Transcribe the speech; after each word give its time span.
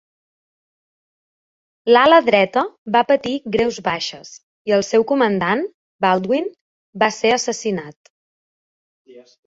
L'ala 1.93 2.19
dreta 2.29 2.63
va 2.97 3.03
patir 3.13 3.35
greus 3.57 3.79
baixes 3.91 4.33
i 4.71 4.75
el 4.81 4.87
seu 4.91 5.07
comandant, 5.15 5.65
Baldwin, 6.09 6.53
va 7.05 7.15
ser 7.23 7.39
assassinat. 7.41 8.15